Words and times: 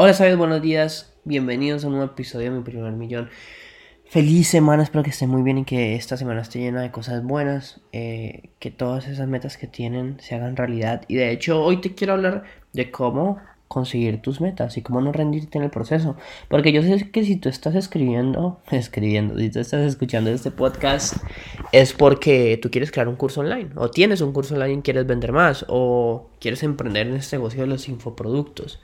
Hola, 0.00 0.14
sabes, 0.14 0.36
buenos 0.36 0.62
días. 0.62 1.12
Bienvenidos 1.24 1.82
a 1.82 1.88
un 1.88 1.94
nuevo 1.94 2.12
episodio 2.12 2.52
de 2.52 2.56
Mi 2.56 2.62
Primer 2.62 2.92
Millón. 2.92 3.30
Feliz 4.04 4.46
semana, 4.46 4.84
espero 4.84 5.02
que 5.02 5.10
estén 5.10 5.28
muy 5.28 5.42
bien 5.42 5.58
y 5.58 5.64
que 5.64 5.96
esta 5.96 6.16
semana 6.16 6.42
esté 6.42 6.60
llena 6.60 6.82
de 6.82 6.92
cosas 6.92 7.24
buenas. 7.24 7.80
eh, 7.90 8.50
que 8.60 8.70
todas 8.70 9.08
esas 9.08 9.26
metas 9.26 9.56
que 9.56 9.66
tienen 9.66 10.18
se 10.20 10.36
hagan 10.36 10.54
realidad. 10.54 11.02
Y 11.08 11.16
de 11.16 11.32
hecho, 11.32 11.64
hoy 11.64 11.80
te 11.80 11.96
quiero 11.96 12.12
hablar 12.12 12.44
de 12.72 12.92
cómo 12.92 13.38
conseguir 13.66 14.22
tus 14.22 14.40
metas 14.40 14.76
y 14.76 14.82
cómo 14.82 15.00
no 15.00 15.10
rendirte 15.10 15.58
en 15.58 15.64
el 15.64 15.70
proceso. 15.70 16.14
Porque 16.48 16.70
yo 16.70 16.80
sé 16.80 17.10
que 17.10 17.24
si 17.24 17.34
tú 17.34 17.48
estás 17.48 17.74
escribiendo, 17.74 18.60
escribiendo, 18.70 19.36
si 19.36 19.50
tú 19.50 19.58
estás 19.58 19.80
escuchando 19.84 20.30
este 20.30 20.52
podcast, 20.52 21.16
es 21.72 21.92
porque 21.92 22.56
tú 22.62 22.70
quieres 22.70 22.92
crear 22.92 23.08
un 23.08 23.16
curso 23.16 23.40
online, 23.40 23.70
o 23.74 23.90
tienes 23.90 24.20
un 24.20 24.32
curso 24.32 24.54
online 24.54 24.74
y 24.74 24.82
quieres 24.82 25.08
vender 25.08 25.32
más, 25.32 25.66
o 25.68 26.30
quieres 26.38 26.62
emprender 26.62 27.08
en 27.08 27.16
este 27.16 27.34
negocio 27.34 27.62
de 27.62 27.66
los 27.66 27.88
infoproductos. 27.88 28.80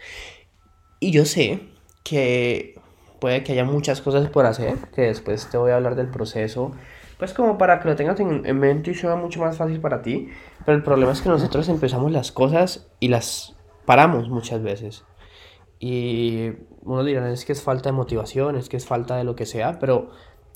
Y 1.04 1.10
yo 1.10 1.26
sé 1.26 1.60
que 2.02 2.80
puede 3.20 3.44
que 3.44 3.52
haya 3.52 3.66
muchas 3.66 4.00
cosas 4.00 4.26
por 4.30 4.46
hacer, 4.46 4.78
que 4.94 5.02
después 5.02 5.50
te 5.50 5.58
voy 5.58 5.70
a 5.70 5.76
hablar 5.76 5.96
del 5.96 6.08
proceso, 6.08 6.72
pues 7.18 7.34
como 7.34 7.58
para 7.58 7.78
que 7.78 7.88
lo 7.88 7.94
tengas 7.94 8.18
en, 8.20 8.46
en 8.46 8.58
mente 8.58 8.92
y 8.92 8.94
sea 8.94 9.14
mucho 9.14 9.38
más 9.38 9.58
fácil 9.58 9.82
para 9.82 10.00
ti. 10.00 10.30
Pero 10.64 10.78
el 10.78 10.82
problema 10.82 11.12
es 11.12 11.20
que 11.20 11.28
nosotros 11.28 11.68
empezamos 11.68 12.10
las 12.10 12.32
cosas 12.32 12.88
y 13.00 13.08
las 13.08 13.54
paramos 13.84 14.30
muchas 14.30 14.62
veces. 14.62 15.04
Y 15.78 16.52
uno 16.80 17.04
dirá, 17.04 17.30
es 17.30 17.44
que 17.44 17.52
es 17.52 17.60
falta 17.60 17.90
de 17.90 17.92
motivación, 17.92 18.56
es 18.56 18.70
que 18.70 18.78
es 18.78 18.86
falta 18.86 19.18
de 19.18 19.24
lo 19.24 19.36
que 19.36 19.44
sea, 19.44 19.78
pero 19.78 20.08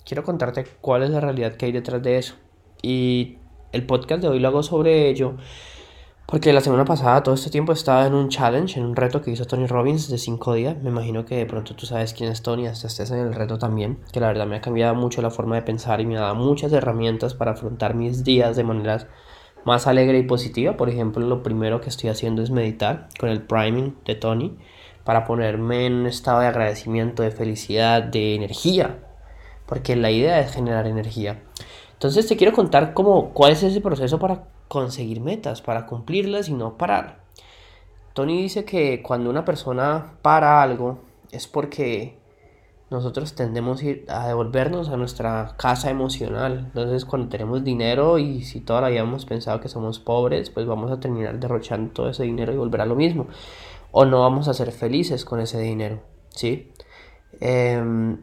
quiero 0.06 0.24
contarte 0.24 0.64
cuál 0.80 1.02
es 1.02 1.10
la 1.10 1.20
realidad 1.20 1.56
que 1.56 1.66
hay 1.66 1.72
detrás 1.72 2.02
de 2.02 2.16
eso. 2.16 2.36
Y 2.80 3.36
el 3.72 3.84
podcast 3.84 4.22
de 4.22 4.28
hoy 4.28 4.38
lo 4.38 4.48
hago 4.48 4.62
sobre 4.62 5.10
ello 5.10 5.36
porque 6.30 6.52
la 6.52 6.60
semana 6.60 6.84
pasada, 6.84 7.22
todo 7.22 7.34
este 7.34 7.48
tiempo, 7.48 7.72
estaba 7.72 8.06
en 8.06 8.12
un 8.12 8.28
challenge, 8.28 8.78
en 8.78 8.84
un 8.84 8.94
reto 8.94 9.22
que 9.22 9.30
hizo 9.30 9.46
Tony 9.46 9.66
Robbins 9.66 10.10
de 10.10 10.18
5 10.18 10.52
días. 10.52 10.76
Me 10.82 10.90
imagino 10.90 11.24
que 11.24 11.38
de 11.38 11.46
pronto 11.46 11.74
tú 11.74 11.86
sabes 11.86 12.12
quién 12.12 12.30
es 12.30 12.42
Tony, 12.42 12.66
hasta 12.66 12.86
estés 12.86 13.10
en 13.12 13.20
el 13.20 13.32
reto 13.32 13.56
también. 13.56 14.00
Que 14.12 14.20
la 14.20 14.26
verdad 14.26 14.46
me 14.46 14.56
ha 14.56 14.60
cambiado 14.60 14.94
mucho 14.94 15.22
la 15.22 15.30
forma 15.30 15.56
de 15.56 15.62
pensar 15.62 16.02
y 16.02 16.06
me 16.06 16.18
ha 16.18 16.20
dado 16.20 16.34
muchas 16.34 16.70
herramientas 16.74 17.32
para 17.32 17.52
afrontar 17.52 17.94
mis 17.94 18.24
días 18.24 18.56
de 18.56 18.62
manera 18.62 19.08
más 19.64 19.86
alegre 19.86 20.18
y 20.18 20.22
positiva. 20.24 20.76
Por 20.76 20.90
ejemplo, 20.90 21.26
lo 21.26 21.42
primero 21.42 21.80
que 21.80 21.88
estoy 21.88 22.10
haciendo 22.10 22.42
es 22.42 22.50
meditar 22.50 23.08
con 23.18 23.30
el 23.30 23.40
priming 23.40 23.96
de 24.04 24.14
Tony 24.14 24.58
para 25.04 25.24
ponerme 25.24 25.86
en 25.86 25.94
un 25.94 26.06
estado 26.06 26.40
de 26.40 26.48
agradecimiento, 26.48 27.22
de 27.22 27.30
felicidad, 27.30 28.02
de 28.02 28.34
energía. 28.34 28.98
Porque 29.64 29.96
la 29.96 30.10
idea 30.10 30.40
es 30.40 30.52
generar 30.52 30.88
energía. 30.88 31.42
Entonces 31.94 32.26
te 32.26 32.36
quiero 32.36 32.52
contar 32.52 32.92
cómo, 32.92 33.30
cuál 33.30 33.52
es 33.52 33.62
ese 33.62 33.80
proceso 33.80 34.18
para 34.18 34.44
conseguir 34.68 35.20
metas, 35.20 35.62
para 35.62 35.86
cumplirlas 35.86 36.48
y 36.48 36.54
no 36.54 36.76
parar. 36.76 37.24
Tony 38.12 38.42
dice 38.42 38.64
que 38.64 39.02
cuando 39.02 39.30
una 39.30 39.44
persona 39.44 40.14
para 40.22 40.62
algo 40.62 40.98
es 41.30 41.46
porque 41.46 42.18
nosotros 42.90 43.34
tendemos 43.34 43.82
a, 44.08 44.28
devolvernos 44.28 44.88
a 44.88 44.96
nuestra 44.96 45.54
casa 45.56 45.90
emocional. 45.90 46.64
Entonces 46.66 47.04
cuando 47.04 47.28
tenemos 47.28 47.64
dinero 47.64 48.18
y 48.18 48.42
si 48.42 48.60
toda 48.60 48.80
la 48.80 48.88
vida 48.88 49.00
hemos 49.00 49.24
pensado 49.24 49.60
que 49.60 49.68
somos 49.68 49.98
pobres, 49.98 50.50
pues 50.50 50.66
vamos 50.66 50.90
a 50.90 51.00
terminar 51.00 51.38
derrochando 51.38 51.92
todo 51.92 52.10
ese 52.10 52.24
dinero 52.24 52.52
y 52.52 52.56
volver 52.56 52.80
a 52.80 52.86
lo 52.86 52.96
mismo. 52.96 53.26
O 53.90 54.04
no 54.04 54.20
vamos 54.20 54.48
a 54.48 54.54
ser 54.54 54.72
felices 54.72 55.24
con 55.24 55.40
ese 55.40 55.60
dinero, 55.60 56.00
¿sí? 56.30 56.72
Eh, 57.40 58.16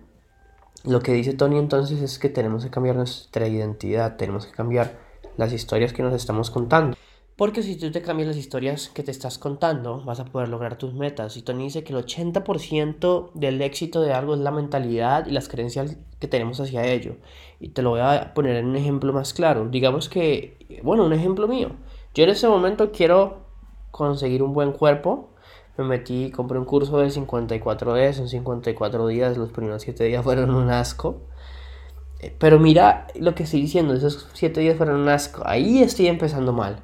lo 0.83 0.99
que 0.99 1.13
dice 1.13 1.33
Tony 1.33 1.57
entonces 1.57 2.01
es 2.01 2.19
que 2.19 2.29
tenemos 2.29 2.63
que 2.63 2.69
cambiar 2.69 2.95
nuestra 2.95 3.47
identidad, 3.47 4.17
tenemos 4.17 4.45
que 4.45 4.51
cambiar 4.51 5.04
las 5.37 5.53
historias 5.53 5.93
que 5.93 6.03
nos 6.03 6.13
estamos 6.13 6.49
contando. 6.51 6.97
Porque 7.35 7.63
si 7.63 7.75
tú 7.75 7.91
te 7.91 8.01
cambias 8.01 8.29
las 8.29 8.37
historias 8.37 8.87
que 8.87 9.03
te 9.03 9.11
estás 9.11 9.37
contando, 9.37 10.01
vas 10.05 10.21
a 10.21 10.25
poder 10.25 10.47
lograr 10.47 10.77
tus 10.77 10.93
metas. 10.93 11.35
Y 11.35 11.41
Tony 11.41 11.65
dice 11.65 11.83
que 11.83 11.91
el 11.91 11.99
80% 11.99 13.31
del 13.33 13.61
éxito 13.61 14.01
de 14.01 14.13
algo 14.13 14.35
es 14.35 14.39
la 14.39 14.51
mentalidad 14.51 15.27
y 15.27 15.31
las 15.31 15.49
creencias 15.49 15.97
que 16.19 16.29
tenemos 16.29 16.61
hacia 16.61 16.85
ello. 16.85 17.17
Y 17.59 17.69
te 17.69 17.81
lo 17.81 17.89
voy 17.89 17.99
a 17.99 18.33
poner 18.33 18.55
en 18.55 18.67
un 18.67 18.77
ejemplo 18.77 19.11
más 19.11 19.33
claro. 19.33 19.67
Digamos 19.67 20.07
que, 20.07 20.79
bueno, 20.81 21.05
un 21.05 21.11
ejemplo 21.11 21.49
mío. 21.49 21.71
Yo 22.13 22.23
en 22.23 22.29
este 22.29 22.47
momento 22.47 22.93
quiero 22.93 23.45
conseguir 23.91 24.41
un 24.41 24.53
buen 24.53 24.71
cuerpo. 24.71 25.31
Me 25.77 25.83
metí, 25.83 26.31
compré 26.31 26.57
un 26.57 26.63
curso 26.63 26.99
de 26.99 27.09
54 27.09 27.95
días, 27.95 28.17
en 28.19 28.29
54 28.29 29.07
días, 29.07 29.35
los 29.35 29.51
primeros 29.51 29.81
7 29.81 30.05
días 30.05 30.23
fueron 30.23 30.55
un 30.55 30.69
asco. 30.69 31.23
Pero 32.39 32.59
mira 32.59 33.07
lo 33.15 33.35
que 33.35 33.43
estoy 33.43 33.61
diciendo, 33.61 33.93
esos 33.93 34.27
7 34.33 34.59
días 34.61 34.77
fueron 34.77 35.01
un 35.01 35.09
asco. 35.09 35.43
Ahí 35.45 35.81
estoy 35.81 36.07
empezando 36.07 36.53
mal. 36.53 36.83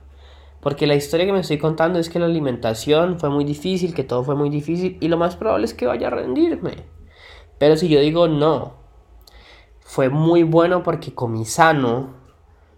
Porque 0.62 0.86
la 0.86 0.96
historia 0.96 1.26
que 1.26 1.34
me 1.34 1.40
estoy 1.40 1.58
contando 1.58 1.98
es 1.98 2.10
que 2.10 2.20
la 2.20 2.28
alimentación 2.28 3.20
fue 3.20 3.30
muy 3.30 3.44
difícil, 3.44 3.96
que 3.96 4.04
todo 4.04 4.24
fue 4.24 4.36
muy 4.36 4.50
difícil 4.50 4.98
y 5.02 5.08
lo 5.08 5.18
más 5.18 5.36
probable 5.36 5.66
es 5.66 5.74
que 5.74 5.88
vaya 5.88 6.08
a 6.08 6.12
rendirme. 6.12 6.86
Pero 7.58 7.76
si 7.78 7.90
yo 7.90 8.00
digo 8.00 8.28
no, 8.28 8.74
fue 9.80 10.10
muy 10.10 10.44
bueno 10.44 10.84
porque 10.84 11.14
comí 11.14 11.46
sano, 11.46 12.14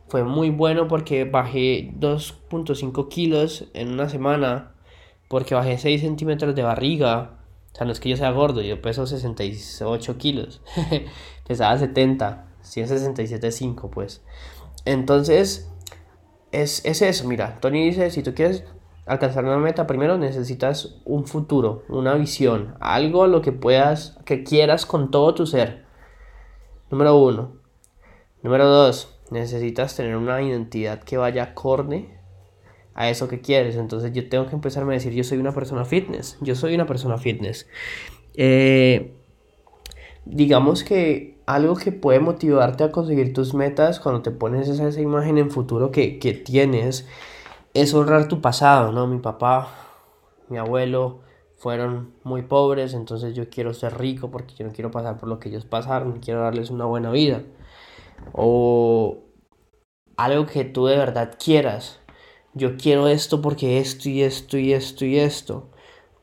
fue 0.08 0.24
muy 0.24 0.50
bueno 0.50 0.88
porque 0.88 1.26
bajé 1.26 1.92
2.5 2.00 3.10
kilos 3.10 3.66
en 3.74 3.92
una 3.92 4.08
semana, 4.08 4.76
porque 5.28 5.56
bajé 5.56 5.78
6 5.78 6.02
centímetros 6.02 6.56
de 6.56 6.64
barriga. 6.64 7.40
O 7.74 7.76
sea, 7.76 7.86
no 7.86 7.92
es 7.92 8.00
que 8.00 8.10
yo 8.10 8.18
sea 8.18 8.32
gordo, 8.32 8.62
yo 8.62 8.82
peso 8.82 9.06
68 9.08 10.18
kilos, 10.18 10.62
pesaba 11.48 11.78
70, 11.78 12.46
167.5 12.64 13.90
pues. 13.90 14.22
Entonces, 14.86 15.70
es, 16.52 16.84
es 16.86 17.02
eso, 17.02 17.28
mira, 17.28 17.60
Tony 17.60 17.86
dice, 17.86 18.12
si 18.12 18.24
tú 18.24 18.34
quieres 18.34 18.64
alcanzar 19.06 19.44
una 19.44 19.58
meta, 19.58 19.88
primero 19.88 20.18
necesitas 20.18 21.02
un 21.06 21.26
futuro, 21.26 21.84
una 21.90 22.16
visión, 22.16 22.76
algo 22.80 23.24
a 23.24 23.28
lo 23.28 23.42
que 23.42 23.52
puedas, 23.52 24.18
que 24.26 24.44
quieras 24.44 24.86
con 24.86 25.12
todo 25.12 25.34
tu 25.34 25.46
ser. 25.46 25.86
Número 26.90 27.18
uno. 27.18 27.54
Número 28.44 28.68
dos, 28.68 29.18
necesitas 29.32 29.96
tener 29.96 30.16
una 30.16 30.42
identidad 30.42 31.02
que 31.02 31.18
vaya 31.18 31.44
acorde 31.44 32.20
a 32.94 33.10
eso 33.10 33.28
que 33.28 33.42
quieres. 33.42 33.76
Entonces 33.76 34.14
yo 34.14 34.30
tengo 34.30 34.48
que 34.48 34.56
empezarme 34.56 34.94
a 34.94 34.98
decir, 34.98 35.14
yo 35.14 35.24
soy 35.24 35.40
una 35.40 35.54
persona 35.54 35.86
fitness, 35.86 36.38
yo 36.42 36.56
soy 36.56 36.76
una 36.76 36.86
persona 36.86 37.18
fitness. 37.18 37.68
Eh, 38.36 39.14
digamos 40.26 40.84
que 40.84 41.33
algo 41.46 41.76
que 41.76 41.92
puede 41.92 42.20
motivarte 42.20 42.84
a 42.84 42.92
conseguir 42.92 43.34
tus 43.34 43.54
metas 43.54 44.00
cuando 44.00 44.22
te 44.22 44.32
pones 44.32 44.68
esa, 44.68 44.88
esa 44.88 45.02
imagen 45.02 45.38
en 45.38 45.52
futuro 45.52 45.92
que, 45.92 46.20
que 46.20 46.34
tienes 46.34 47.08
es 47.74 47.94
honrar 47.94 48.28
tu 48.28 48.42
pasado, 48.42 48.92
¿no? 48.92 49.08
Mi 49.08 49.20
papá, 49.20 49.70
mi 50.50 50.58
abuelo 50.58 51.20
fueron 51.58 52.14
muy 52.24 52.44
pobres, 52.44 52.94
entonces 52.94 53.34
yo 53.34 53.50
quiero 53.50 53.74
ser 53.74 53.98
rico 53.98 54.30
porque 54.32 54.54
yo 54.56 54.66
no 54.66 54.74
quiero 54.74 54.92
pasar 54.92 55.18
por 55.18 55.30
lo 55.30 55.40
que 55.40 55.50
ellos 55.50 55.66
pasaron, 55.66 56.20
quiero 56.20 56.42
darles 56.42 56.70
una 56.70 56.86
buena 56.86 57.12
vida. 57.12 57.44
O 58.34 59.20
algo 60.18 60.46
que 60.46 60.66
tú 60.66 60.86
de 60.86 60.98
verdad 60.98 61.36
quieras. 61.44 62.00
Yo 62.54 62.78
quiero 62.78 63.08
esto 63.08 63.42
porque 63.42 63.80
esto 63.80 64.10
y 64.10 64.22
esto 64.22 64.58
y 64.58 64.74
esto 64.74 65.06
y 65.06 65.20
esto. 65.20 65.70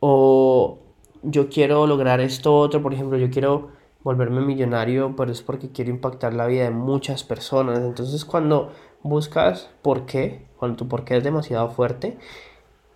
O 0.01 0.79
yo 1.23 1.49
quiero 1.49 1.87
lograr 1.87 2.21
esto 2.21 2.57
otro, 2.57 2.83
por 2.83 2.95
ejemplo, 2.95 3.19
yo 3.19 3.31
quiero 3.31 3.71
volverme 4.03 4.41
millonario, 4.41 5.15
pero 5.17 5.31
es 5.31 5.43
porque 5.43 5.71
quiero 5.71 5.91
impactar 5.91 6.35
la 6.35 6.47
vida 6.47 6.65
de 6.65 6.71
muchas 6.71 7.25
personas. 7.25 7.79
Entonces 7.81 8.25
cuando 8.25 8.73
buscas 9.03 9.71
por 9.83 10.07
qué, 10.07 10.47
cuando 10.57 10.77
tu 10.77 10.89
por 10.89 11.05
qué 11.05 11.17
es 11.17 11.25
demasiado 11.25 11.71
fuerte, 11.71 12.19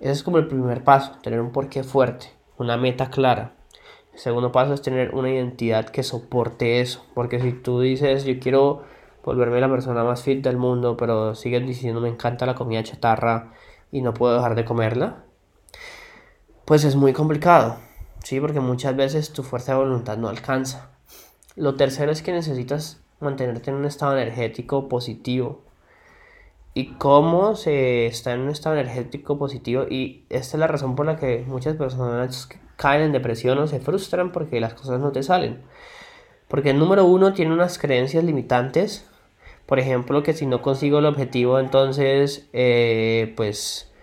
ese 0.01 0.13
es 0.13 0.23
como 0.23 0.39
el 0.39 0.49
primer 0.49 0.85
paso, 0.85 1.13
tener 1.23 1.41
un 1.41 1.53
porqué 1.53 1.83
fuerte, 1.83 2.27
una 2.59 2.77
meta 2.77 3.11
clara. 3.11 3.55
El 4.13 4.19
segundo 4.19 4.53
paso 4.53 4.75
es 4.75 4.83
tener 4.83 5.15
una 5.15 5.31
identidad 5.31 5.87
que 5.87 6.03
soporte 6.03 6.81
eso, 6.81 7.05
porque 7.15 7.41
si 7.41 7.53
tú 7.53 7.81
dices 7.81 8.25
yo 8.25 8.39
quiero 8.39 8.83
volverme 9.25 9.61
la 9.61 9.69
persona 9.69 10.05
más 10.05 10.23
fit 10.23 10.45
del 10.45 10.57
mundo, 10.57 10.97
pero 10.97 11.35
sigues 11.35 11.67
diciendo 11.67 12.01
me 12.01 12.09
encanta 12.09 12.47
la 12.47 12.55
comida 12.55 12.83
chatarra 12.83 13.53
y 13.91 14.03
no 14.03 14.15
puedo 14.15 14.35
dejar 14.35 14.55
de 14.55 14.65
comerla, 14.65 15.25
pues 16.65 16.85
es 16.85 16.97
muy 16.97 17.13
complicado, 17.13 17.77
¿sí? 18.23 18.41
Porque 18.41 18.61
muchas 18.61 18.95
veces 18.97 19.33
tu 19.33 19.43
fuerza 19.43 19.73
de 19.73 19.79
voluntad 19.79 20.17
no 20.17 20.29
alcanza. 20.29 20.94
Lo 21.57 21.77
tercero 21.77 22.11
es 22.11 22.23
que 22.23 22.33
necesitas 22.33 23.01
mantenerte 23.21 23.71
en 23.71 23.77
un 23.77 23.85
estado 23.85 24.17
energético 24.19 24.89
positivo. 24.89 25.63
¿Y 26.75 26.95
cómo 26.95 27.55
se 27.55 28.07
está 28.07 28.33
en 28.33 28.41
un 28.41 28.49
estado 28.49 28.75
energético 28.75 29.39
positivo? 29.39 29.87
Y 29.89 30.25
esta 30.31 30.57
es 30.57 30.61
la 30.61 30.67
razón 30.67 30.97
por 30.97 31.07
la 31.07 31.17
que 31.17 31.45
muchas 31.47 31.77
personas 31.77 32.49
caen 32.77 33.03
en 33.03 33.13
depresión 33.13 33.59
o 33.59 33.69
se 33.69 33.79
frustran 33.79 34.33
porque 34.33 34.61
las 34.61 34.75
cosas 34.75 35.01
no 35.01 35.13
te 35.13 35.23
salen. 35.23 35.63
Porque 36.49 36.71
el 36.71 36.79
número 36.81 37.05
uno 37.05 37.33
tiene 37.33 37.53
unas 37.53 37.79
creencias 37.79 38.25
limitantes. 38.25 39.09
Por 39.67 39.79
ejemplo, 39.79 40.25
que 40.25 40.33
si 40.33 40.47
no 40.47 40.61
consigo 40.61 40.99
el 40.99 41.07
objetivo, 41.07 41.61
entonces, 41.61 42.49
eh, 42.53 43.33
pues, 43.37 43.94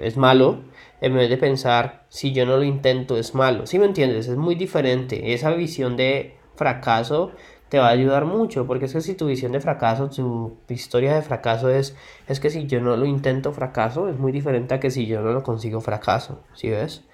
es 0.00 0.16
malo. 0.16 0.60
En 1.00 1.14
vez 1.14 1.30
de 1.30 1.36
pensar, 1.36 2.04
si 2.08 2.32
yo 2.32 2.44
no 2.46 2.56
lo 2.56 2.64
intento, 2.64 3.16
es 3.16 3.34
malo. 3.34 3.66
¿Sí 3.66 3.78
me 3.78 3.86
entiendes? 3.86 4.28
Es 4.28 4.36
muy 4.36 4.54
diferente. 4.54 5.32
Esa 5.32 5.50
visión 5.52 5.96
de 5.96 6.36
fracaso 6.56 7.32
te 7.68 7.78
va 7.78 7.86
a 7.86 7.90
ayudar 7.90 8.24
mucho, 8.24 8.66
porque 8.66 8.86
es 8.86 8.92
que 8.92 9.00
si 9.00 9.14
tu 9.14 9.26
visión 9.26 9.52
de 9.52 9.60
fracaso, 9.60 10.10
tu 10.10 10.56
historia 10.68 11.14
de 11.14 11.22
fracaso 11.22 11.70
es, 11.70 11.96
es 12.26 12.40
que 12.40 12.50
si 12.50 12.66
yo 12.66 12.80
no 12.80 12.96
lo 12.96 13.06
intento 13.06 13.52
fracaso, 13.52 14.08
es 14.08 14.18
muy 14.18 14.32
diferente 14.32 14.74
a 14.74 14.80
que 14.80 14.90
si 14.90 15.06
yo 15.06 15.20
no 15.22 15.32
lo 15.32 15.44
consigo 15.44 15.80
fracaso, 15.80 16.42
¿sí 16.52 16.68
ves? 16.68 17.04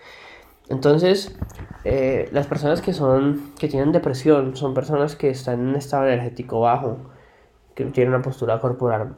Entonces, 0.71 1.37
eh, 1.85 2.29
las 2.33 2.47
personas 2.47 2.81
que 2.81 2.95
son 2.95 3.53
que 3.59 3.69
tienen 3.69 3.93
depresión 3.93 4.57
son 4.57 4.73
personas 4.75 5.15
que 5.15 5.29
están 5.29 5.61
en 5.61 5.67
un 5.69 5.77
estado 5.77 6.07
energético 6.07 6.61
bajo, 6.61 7.11
que 7.75 7.85
tienen 7.85 8.15
una 8.15 8.23
postura 8.23 8.59
corporal 8.59 9.15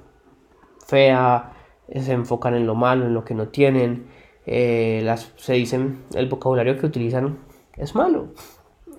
fea, 0.89 1.53
se 1.95 2.13
enfocan 2.13 2.55
en 2.55 2.67
lo 2.67 2.75
malo, 2.75 3.07
en 3.07 3.15
lo 3.15 3.25
que 3.25 3.35
no 3.35 3.49
tienen, 3.49 4.07
eh, 4.47 5.01
las, 5.05 5.33
se 5.37 5.55
dicen, 5.55 6.05
el 6.15 6.29
vocabulario 6.29 6.79
que 6.79 6.87
utilizan 6.87 7.39
es 7.77 7.95
malo. 7.95 8.29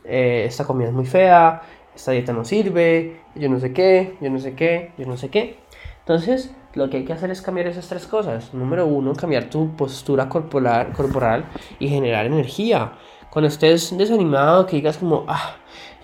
Eh, 0.04 0.46
esta 0.48 0.66
comida 0.66 0.90
es 0.90 0.94
muy 0.94 1.06
fea, 1.06 1.62
esta 1.96 2.12
dieta 2.12 2.34
no 2.34 2.46
sirve, 2.46 3.22
yo 3.36 3.50
no 3.50 3.60
sé 3.60 3.74
qué, 3.74 4.16
yo 4.22 4.30
no 4.30 4.40
sé 4.40 4.54
qué, 4.54 4.92
yo 4.98 5.06
no 5.06 5.18
sé 5.18 5.30
qué. 5.30 5.58
Entonces, 6.00 6.52
lo 6.74 6.90
que 6.90 6.98
hay 6.98 7.06
que 7.06 7.14
hacer 7.14 7.30
es 7.32 7.42
cambiar 7.42 7.68
esas 7.68 7.88
tres 7.88 8.08
cosas. 8.08 8.54
Número 8.54 8.86
uno, 8.86 9.14
cambiar 9.14 9.50
tu 9.50 9.76
postura 9.76 10.30
corporal, 10.30 10.92
corporal 10.94 11.46
y 11.80 11.88
generar 11.88 12.26
energía. 12.26 12.94
Cuando 13.30 13.48
estés 13.48 13.96
desanimado, 13.98 14.66
que 14.66 14.78
digas 14.78 14.98
como, 14.98 15.26
ah, 15.28 15.56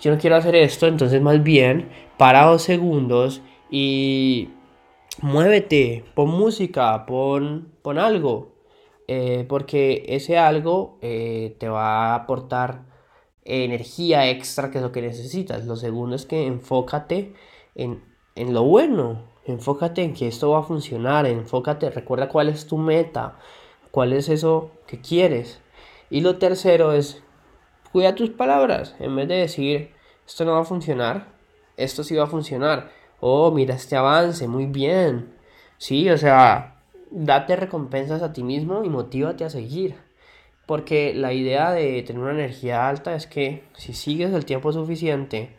yo 0.02 0.12
no 0.12 0.18
quiero 0.18 0.36
hacer 0.36 0.56
esto, 0.56 0.88
entonces 0.88 1.22
más 1.22 1.42
bien 1.42 1.90
para 2.18 2.46
dos 2.46 2.62
segundos 2.62 3.42
y 3.70 4.50
muévete, 5.22 6.04
pon 6.16 6.30
música, 6.30 7.06
pon, 7.06 7.72
pon 7.82 7.98
algo, 7.98 8.56
eh, 9.08 9.46
porque 9.48 10.06
ese 10.08 10.38
algo 10.38 10.98
eh, 11.02 11.56
te 11.60 11.70
va 11.70 12.14
a 12.14 12.16
aportar 12.16 12.86
energía 13.44 14.30
extra, 14.30 14.72
que 14.72 14.80
es 14.80 14.84
lo 14.84 14.92
que 14.92 15.02
necesitas. 15.02 15.66
Lo 15.66 15.76
segundo 15.76 16.16
es 16.16 16.26
que 16.26 16.46
enfócate 16.46 17.34
en, 17.76 18.04
en 18.36 18.54
lo 18.54 18.64
bueno, 18.64 19.24
enfócate 19.46 20.04
en 20.04 20.14
que 20.14 20.28
esto 20.28 20.52
va 20.52 20.60
a 20.60 20.64
funcionar, 20.64 21.26
enfócate, 21.26 21.90
recuerda 21.90 22.30
cuál 22.30 22.50
es 22.50 22.68
tu 22.68 22.78
meta, 22.78 23.38
cuál 23.92 24.14
es 24.14 24.30
eso 24.30 24.72
que 24.88 25.00
quieres. 25.00 25.62
Y 26.10 26.22
lo 26.22 26.38
tercero 26.38 26.92
es, 26.92 27.24
cuida 27.92 28.16
tus 28.16 28.32
palabras, 28.32 28.96
en 29.00 29.16
vez 29.16 29.28
de 29.28 29.36
decir, 29.36 29.92
esto 30.26 30.46
no 30.46 30.54
va 30.54 30.62
a 30.62 30.66
funcionar, 30.66 31.28
esto 31.78 32.04
sí 32.04 32.16
va 32.16 32.24
a 32.24 32.28
funcionar. 32.28 32.92
Oh, 33.28 33.50
mira 33.50 33.74
este 33.74 33.96
avance, 33.96 34.48
muy 34.48 34.68
bien. 34.68 35.34
Sí, 35.80 36.08
o 36.12 36.18
sea, 36.20 36.76
date 37.10 37.56
recompensas 37.56 38.22
a 38.22 38.34
ti 38.34 38.44
mismo 38.44 38.84
y 38.84 38.90
motívate 38.90 39.44
a 39.44 39.50
seguir. 39.50 39.96
Porque 40.68 41.16
la 41.16 41.34
idea 41.34 41.72
de 41.72 42.04
tener 42.04 42.22
una 42.22 42.34
energía 42.34 42.88
alta 42.88 43.16
es 43.16 43.26
que 43.26 43.64
si 43.74 43.94
sigues 43.94 44.32
el 44.32 44.46
tiempo 44.46 44.72
suficiente, 44.72 45.50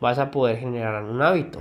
vas 0.00 0.18
a 0.18 0.32
poder 0.32 0.58
generar 0.58 1.04
un 1.04 1.22
hábito. 1.22 1.60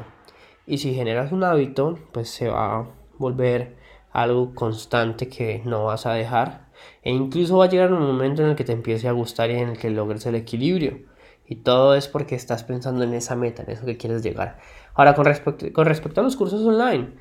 Y 0.66 0.80
si 0.80 0.96
generas 0.96 1.32
un 1.32 1.44
hábito, 1.44 2.00
pues 2.14 2.30
se 2.30 2.48
va 2.50 2.80
a 2.80 2.88
volver 3.20 3.76
algo 4.12 4.56
constante 4.56 5.30
que 5.30 5.62
no 5.66 5.86
vas 5.86 6.08
a 6.08 6.14
dejar. 6.14 6.70
E 7.04 7.12
incluso 7.12 7.60
va 7.60 7.66
a 7.66 7.70
llegar 7.70 7.94
un 7.94 8.02
momento 8.02 8.42
en 8.42 8.50
el 8.50 8.56
que 8.56 8.64
te 8.64 8.74
empiece 8.74 9.08
a 9.08 9.12
gustar 9.12 9.52
y 9.52 9.58
en 9.58 9.70
el 9.70 9.78
que 9.78 9.92
logres 9.92 10.26
el 10.26 10.34
equilibrio. 10.34 11.13
Y 11.46 11.58
todo 11.58 11.96
es 11.96 12.08
porque 12.08 12.36
estás 12.36 12.64
pensando 12.64 13.04
en 13.04 13.14
esa 13.14 13.36
meta, 13.36 13.64
en 13.64 13.72
eso 13.72 13.86
que 13.86 13.98
quieres 13.98 14.24
llegar. 14.24 14.60
Ahora, 14.94 15.14
con 15.14 15.26
respecto, 15.26 15.72
con 15.74 15.86
respecto 15.86 16.22
a 16.22 16.24
los 16.24 16.36
cursos 16.36 16.66
online, 16.66 17.16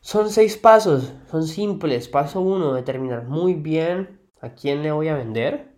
son 0.00 0.30
seis 0.30 0.56
pasos, 0.56 1.14
son 1.30 1.44
simples. 1.46 2.08
Paso 2.08 2.40
uno, 2.40 2.74
determinar 2.74 3.24
muy 3.24 3.54
bien 3.54 4.20
a 4.40 4.50
quién 4.50 4.82
le 4.82 4.92
voy 4.92 5.08
a 5.08 5.16
vender, 5.16 5.74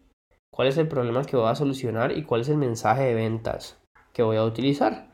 cuál 0.50 0.69
es 0.69 0.76
el 0.79 0.88
problema 0.88 1.25
que 1.25 1.37
voy 1.37 1.49
a 1.49 1.55
solucionar 1.55 2.12
y 2.12 2.25
cuál 2.25 2.43
es 2.43 2.49
el 2.49 2.56
mensaje 2.56 3.05
de 3.05 3.15
ventas 3.15 3.79
que 4.12 4.23
voy 4.23 4.37
a 4.37 4.44
utilizar. 4.44 5.09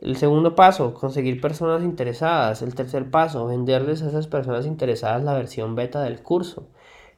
El 0.00 0.16
segundo 0.16 0.54
paso, 0.54 0.94
conseguir 0.94 1.40
personas 1.40 1.82
interesadas. 1.82 2.62
El 2.62 2.74
tercer 2.76 3.10
paso, 3.10 3.46
venderles 3.46 4.00
a 4.02 4.08
esas 4.08 4.28
personas 4.28 4.64
interesadas 4.64 5.24
la 5.24 5.34
versión 5.34 5.74
beta 5.74 6.02
del 6.02 6.22
curso. 6.22 6.68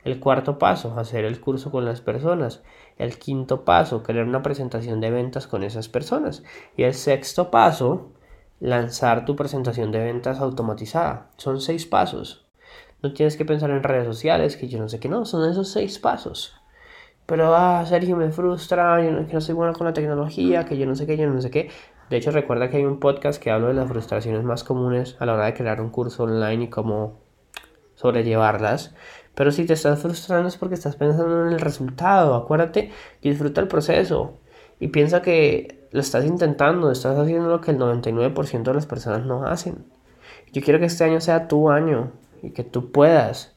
El 0.05 0.19
cuarto 0.19 0.59
paso, 0.59 0.99
hacer 0.99 1.25
el 1.25 1.41
curso 1.41 1.71
con 1.71 1.85
las 1.85 2.01
personas. 2.01 2.63
El 2.97 3.19
quinto 3.19 3.65
paso, 3.65 4.03
crear 4.03 4.27
una 4.27 4.43
presentación 4.43 5.01
de 5.01 5.11
ventas 5.11 5.47
con 5.47 5.63
esas 5.63 5.89
personas. 5.89 6.43
Y 6.77 6.85
el 6.85 6.95
sexto 6.95 7.51
paso, 7.51 8.13
lanzar 8.61 9.25
tu 9.25 9.37
presentación 9.37 9.93
de 9.93 10.01
ventas 10.01 10.41
automatizada. 10.41 11.31
Son 11.37 11.61
seis 11.61 11.87
pasos. 11.87 12.47
No 13.03 13.13
tienes 13.13 13.37
que 13.37 13.45
pensar 13.45 13.71
en 13.71 13.83
redes 13.83 14.07
sociales, 14.07 14.57
que 14.57 14.69
yo 14.69 14.79
no 14.79 14.89
sé 14.89 15.01
qué 15.01 15.09
no, 15.09 15.25
son 15.25 15.51
esos 15.51 15.71
seis 15.71 15.99
pasos. 15.99 16.55
Pero, 17.27 17.55
ah, 17.55 17.85
Sergio, 17.87 18.17
me 18.17 18.31
frustra, 18.31 19.03
yo 19.03 19.13
no, 19.13 19.27
que 19.27 19.35
no 19.35 19.41
soy 19.41 19.55
bueno 19.55 19.73
con 19.73 19.87
la 19.87 19.93
tecnología, 19.93 20.65
que 20.65 20.77
yo 20.77 20.85
no 20.85 20.95
sé 20.95 21.07
qué, 21.07 21.17
yo 21.17 21.29
no 21.29 21.41
sé 21.41 21.51
qué. 21.51 21.71
De 22.11 22.17
hecho, 22.17 22.33
recuerda 22.33 22.69
que 22.69 22.79
hay 22.79 22.85
un 22.85 22.99
podcast 22.99 23.41
que 23.41 23.51
habla 23.51 23.69
de 23.69 23.75
las 23.75 23.89
frustraciones 23.89 24.43
más 24.43 24.65
comunes 24.65 25.17
a 25.21 25.27
la 25.27 25.35
hora 25.35 25.47
de 25.47 25.55
crear 25.55 25.81
un 25.81 25.91
curso 25.91 26.25
online 26.25 26.65
y 26.65 26.71
cómo 26.71 27.21
sobrellevarlas. 27.95 28.95
Pero 29.41 29.53
si 29.53 29.65
te 29.65 29.73
estás 29.73 29.99
frustrando 30.01 30.49
es 30.49 30.59
porque 30.59 30.75
estás 30.75 30.97
pensando 30.97 31.47
en 31.47 31.55
el 31.55 31.61
resultado. 31.61 32.35
Acuérdate, 32.35 32.91
disfruta 33.23 33.63
el 33.63 33.69
proceso. 33.69 34.35
Y 34.79 34.89
piensa 34.89 35.23
que 35.23 35.89
lo 35.93 36.01
estás 36.01 36.27
intentando, 36.27 36.93
estás 36.93 37.19
haciendo 37.19 37.49
lo 37.49 37.63
que 37.63 37.71
el 37.71 37.79
99% 37.79 38.65
de 38.65 38.75
las 38.75 38.85
personas 38.85 39.25
no 39.25 39.47
hacen. 39.47 39.87
Yo 40.53 40.61
quiero 40.61 40.79
que 40.79 40.85
este 40.85 41.05
año 41.05 41.23
sea 41.23 41.49
tu 41.49 41.71
año 41.71 42.13
y 42.43 42.51
que 42.51 42.65
tú 42.65 42.93
puedas. 42.93 43.57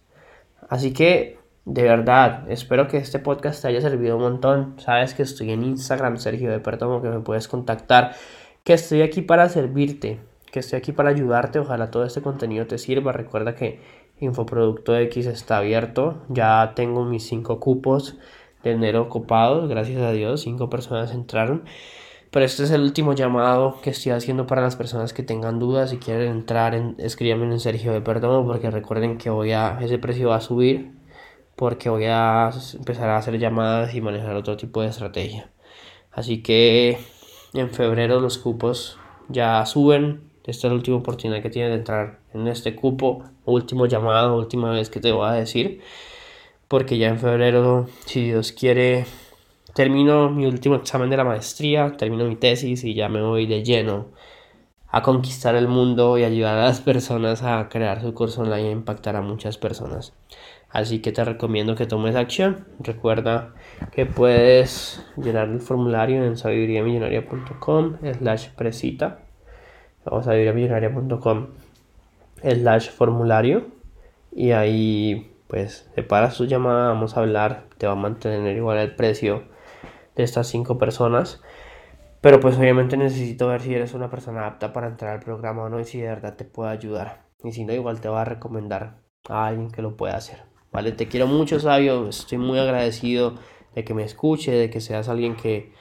Así 0.69 0.93
que, 0.93 1.37
de 1.65 1.83
verdad, 1.83 2.49
espero 2.49 2.87
que 2.87 2.95
este 2.95 3.19
podcast 3.19 3.61
te 3.61 3.67
haya 3.67 3.81
servido 3.81 4.15
un 4.15 4.23
montón. 4.23 4.75
Sabes 4.77 5.13
que 5.13 5.23
estoy 5.23 5.51
en 5.51 5.63
Instagram, 5.63 6.15
Sergio 6.15 6.49
de 6.49 6.61
Perdomo, 6.61 7.01
que 7.01 7.09
me 7.09 7.19
puedes 7.19 7.49
contactar, 7.49 8.15
que 8.63 8.71
estoy 8.71 9.01
aquí 9.01 9.21
para 9.21 9.49
servirte, 9.49 10.21
que 10.49 10.59
estoy 10.59 10.77
aquí 10.77 10.93
para 10.93 11.09
ayudarte. 11.09 11.59
Ojalá 11.59 11.91
todo 11.91 12.05
este 12.05 12.21
contenido 12.21 12.67
te 12.67 12.77
sirva. 12.77 13.11
Recuerda 13.11 13.53
que 13.53 13.81
Infoproducto 14.19 14.97
X 14.97 15.25
está 15.25 15.57
abierto. 15.57 16.21
Ya 16.29 16.73
tengo 16.75 17.05
mis 17.05 17.25
cinco 17.25 17.59
cupos 17.59 18.15
de 18.63 18.71
enero 18.71 19.09
copados, 19.09 19.67
gracias 19.69 20.01
a 20.01 20.11
Dios, 20.11 20.41
cinco 20.41 20.69
personas 20.69 21.13
entraron. 21.13 21.63
Pero 22.31 22.45
este 22.45 22.63
es 22.63 22.71
el 22.71 22.81
último 22.81 23.13
llamado 23.13 23.79
que 23.83 23.91
estoy 23.91 24.11
haciendo 24.11 24.47
para 24.47 24.61
las 24.61 24.75
personas 24.75 25.13
que 25.13 25.21
tengan 25.21 25.59
dudas 25.59 25.93
y 25.93 25.97
quieren 25.97 26.31
entrar 26.31 26.73
en 26.73 26.95
escríbanme 26.97 27.45
en 27.45 27.59
Sergio 27.59 27.93
de 27.93 28.01
Perdón 28.01 28.47
porque 28.47 28.71
recuerden 28.71 29.19
que 29.19 29.29
voy 29.29 29.51
a 29.51 29.77
ese 29.81 29.99
precio 29.99 30.29
va 30.29 30.37
a 30.37 30.41
subir 30.41 30.93
porque 31.55 31.89
voy 31.89 32.05
a 32.05 32.49
empezar 32.73 33.09
a 33.09 33.17
hacer 33.17 33.37
llamadas 33.37 33.93
y 33.93 34.01
manejar 34.01 34.35
otro 34.35 34.57
tipo 34.57 34.81
de 34.81 34.87
estrategia. 34.87 35.51
Así 36.11 36.41
que 36.41 36.97
en 37.53 37.69
febrero 37.69 38.19
los 38.19 38.39
cupos 38.39 38.97
ya 39.29 39.63
suben. 39.67 40.31
Esta 40.43 40.67
es 40.67 40.71
la 40.71 40.77
última 40.77 40.97
oportunidad 40.97 41.41
que 41.41 41.49
tienes 41.51 41.71
de 41.71 41.77
entrar 41.77 42.19
en 42.33 42.47
este 42.47 42.75
cupo. 42.75 43.23
Último 43.45 43.85
llamado, 43.85 44.37
última 44.37 44.71
vez 44.71 44.89
que 44.89 44.99
te 44.99 45.11
voy 45.11 45.27
a 45.27 45.33
decir. 45.33 45.81
Porque 46.67 46.97
ya 46.97 47.09
en 47.09 47.19
febrero, 47.19 47.87
si 48.05 48.25
Dios 48.25 48.51
quiere, 48.51 49.05
termino 49.73 50.29
mi 50.29 50.45
último 50.45 50.75
examen 50.75 51.09
de 51.09 51.17
la 51.17 51.23
maestría, 51.23 51.95
termino 51.97 52.25
mi 52.25 52.35
tesis 52.35 52.83
y 52.83 52.93
ya 52.93 53.09
me 53.09 53.21
voy 53.21 53.45
de 53.45 53.63
lleno 53.63 54.07
a 54.93 55.01
conquistar 55.01 55.55
el 55.55 55.67
mundo 55.67 56.19
y 56.19 56.23
ayudar 56.23 56.59
a 56.59 56.65
las 56.65 56.79
personas 56.79 57.41
a 57.41 57.67
crear 57.67 58.01
su 58.01 58.13
curso 58.13 58.43
online 58.43 58.69
e 58.69 58.71
impactar 58.71 59.15
a 59.15 59.21
muchas 59.21 59.57
personas. 59.57 60.13
Así 60.69 60.99
que 60.99 61.11
te 61.11 61.23
recomiendo 61.23 61.75
que 61.75 61.87
tomes 61.87 62.15
acción. 62.15 62.67
Recuerda 62.79 63.55
que 63.91 64.05
puedes 64.05 65.03
llenar 65.17 65.49
el 65.49 65.61
formulario 65.61 66.23
en 66.23 66.37
sabiduriamillonaria.com 66.37 67.97
slash 68.19 68.49
presita 68.49 69.19
o 70.03 70.21
sabiduriamillonaria.com 70.21 71.47
slash 72.43 72.89
formulario 72.89 73.67
y 74.31 74.51
ahí 74.51 75.31
pues 75.47 75.89
separas 75.95 76.37
tu 76.37 76.45
llamada, 76.45 76.89
vamos 76.89 77.15
a 77.15 77.21
hablar, 77.21 77.65
te 77.77 77.85
va 77.85 77.93
a 77.93 77.95
mantener 77.95 78.55
igual 78.57 78.77
el 78.79 78.95
precio 78.95 79.43
de 80.15 80.23
estas 80.23 80.47
cinco 80.47 80.77
personas. 80.77 81.41
Pero 82.21 82.39
pues 82.39 82.57
obviamente 82.57 82.95
necesito 82.95 83.47
ver 83.47 83.61
si 83.61 83.75
eres 83.75 83.93
una 83.93 84.09
persona 84.09 84.47
apta 84.47 84.71
para 84.71 84.87
entrar 84.87 85.11
al 85.11 85.19
programa 85.19 85.63
o 85.63 85.69
no 85.69 85.79
y 85.79 85.83
si 85.83 85.99
de 85.99 86.07
verdad 86.07 86.35
te 86.35 86.45
puede 86.45 86.71
ayudar. 86.71 87.25
Y 87.43 87.51
si 87.51 87.65
no, 87.65 87.73
igual 87.73 87.99
te 87.99 88.07
va 88.07 88.21
a 88.21 88.25
recomendar 88.25 89.01
a 89.27 89.47
alguien 89.47 89.69
que 89.69 89.81
lo 89.81 89.97
pueda 89.97 90.15
hacer. 90.15 90.43
Vale, 90.71 90.93
te 90.93 91.07
quiero 91.07 91.27
mucho, 91.27 91.59
Sabio. 91.59 92.07
Estoy 92.07 92.37
muy 92.37 92.59
agradecido 92.59 93.35
de 93.75 93.83
que 93.83 93.93
me 93.93 94.03
escuche, 94.03 94.51
de 94.51 94.69
que 94.69 94.79
seas 94.79 95.09
alguien 95.09 95.35
que, 95.35 95.73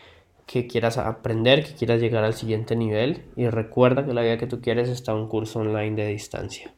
que 0.46 0.66
quieras 0.66 0.98
aprender, 0.98 1.64
que 1.64 1.74
quieras 1.74 2.00
llegar 2.00 2.24
al 2.24 2.34
siguiente 2.34 2.76
nivel. 2.76 3.24
Y 3.36 3.48
recuerda 3.48 4.04
que 4.04 4.14
la 4.14 4.22
vida 4.22 4.38
que 4.38 4.46
tú 4.46 4.60
quieres 4.60 4.88
está 4.88 5.14
un 5.14 5.28
curso 5.28 5.60
online 5.60 5.96
de 5.96 6.08
distancia. 6.08 6.74